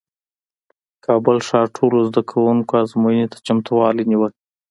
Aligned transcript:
کابل 1.05 1.37
ښار 1.47 1.67
ټولو 1.77 1.97
زدکوونکو 2.07 2.73
ازموینې 2.83 3.25
ته 3.31 3.37
چمتووالی 3.47 4.03
نیوه 4.11 4.29